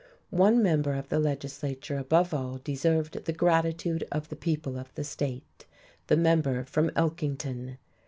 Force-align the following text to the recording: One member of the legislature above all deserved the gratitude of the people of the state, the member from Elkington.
One 0.31 0.63
member 0.63 0.93
of 0.95 1.09
the 1.09 1.19
legislature 1.19 1.99
above 1.99 2.33
all 2.33 2.59
deserved 2.63 3.25
the 3.25 3.31
gratitude 3.33 4.03
of 4.11 4.29
the 4.29 4.35
people 4.35 4.79
of 4.79 4.91
the 4.95 5.03
state, 5.03 5.67
the 6.07 6.17
member 6.17 6.63
from 6.65 6.89
Elkington. 6.95 7.77